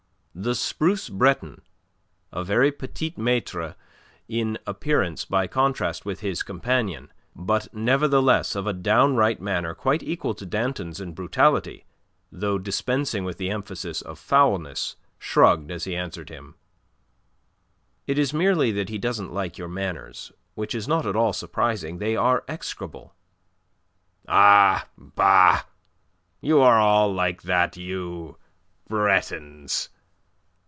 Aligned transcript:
The 0.33 0.55
spruce 0.55 1.07
Breton, 1.09 1.61
a 2.31 2.43
very 2.43 2.71
petit 2.71 3.13
maitre 3.17 3.75
in 4.29 4.57
appearance 4.65 5.23
by 5.25 5.45
contrast 5.45 6.05
with 6.05 6.21
his 6.21 6.41
companion, 6.41 7.11
but 7.35 7.71
nevertheless 7.75 8.55
of 8.55 8.65
a 8.65 8.71
down 8.73 9.15
right 9.17 9.39
manner 9.41 9.75
quite 9.75 10.01
equal 10.01 10.33
to 10.35 10.45
Danton's 10.45 11.01
in 11.01 11.13
brutality, 11.13 11.85
though 12.31 12.57
dispensing 12.57 13.25
with 13.25 13.37
the 13.37 13.51
emphasis 13.51 14.01
of 14.01 14.17
foulness, 14.17 14.95
shrugged 15.19 15.69
as 15.69 15.83
he 15.83 15.95
answered 15.97 16.29
him: 16.29 16.55
"It 18.07 18.17
is 18.17 18.33
merely 18.33 18.71
that 18.71 18.89
he 18.89 18.97
doesn't 18.97 19.33
like 19.33 19.57
your 19.57 19.67
manners, 19.69 20.31
which 20.55 20.73
is 20.73 20.87
not 20.87 21.05
at 21.05 21.15
all 21.15 21.33
surprising. 21.33 21.97
They 21.97 22.15
are 22.15 22.45
execrable." 22.47 23.13
"Ah, 24.29 24.87
bah! 24.97 25.63
You 26.39 26.61
are 26.61 26.79
all 26.79 27.13
like 27.13 27.43
that, 27.43 27.75
you 27.75 28.37
Bretons. 28.87 29.89